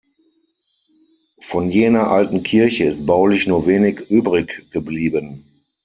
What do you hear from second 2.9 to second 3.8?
baulich nur